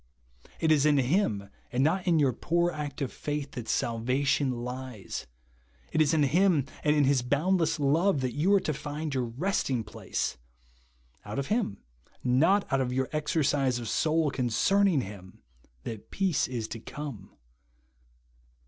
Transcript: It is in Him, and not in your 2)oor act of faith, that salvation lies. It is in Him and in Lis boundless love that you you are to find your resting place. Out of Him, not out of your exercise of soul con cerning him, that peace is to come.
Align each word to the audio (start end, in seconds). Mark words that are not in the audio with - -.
It 0.59 0.71
is 0.71 0.87
in 0.87 0.97
Him, 0.97 1.47
and 1.71 1.83
not 1.83 2.07
in 2.07 2.17
your 2.17 2.33
2)oor 2.33 2.73
act 2.73 3.03
of 3.03 3.13
faith, 3.13 3.51
that 3.51 3.69
salvation 3.69 4.49
lies. 4.63 5.27
It 5.91 6.01
is 6.01 6.11
in 6.11 6.23
Him 6.23 6.65
and 6.83 6.95
in 6.95 7.03
Lis 7.05 7.21
boundless 7.21 7.79
love 7.79 8.21
that 8.21 8.33
you 8.33 8.49
you 8.49 8.53
are 8.55 8.59
to 8.61 8.73
find 8.73 9.13
your 9.13 9.25
resting 9.25 9.83
place. 9.83 10.37
Out 11.23 11.37
of 11.37 11.49
Him, 11.53 11.83
not 12.23 12.65
out 12.73 12.81
of 12.81 12.91
your 12.91 13.09
exercise 13.11 13.77
of 13.77 13.87
soul 13.87 14.31
con 14.31 14.49
cerning 14.49 15.03
him, 15.03 15.43
that 15.83 16.09
peace 16.09 16.47
is 16.47 16.67
to 16.69 16.79
come. 16.79 17.37